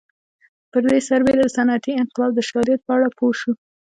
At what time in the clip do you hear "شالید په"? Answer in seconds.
2.49-2.91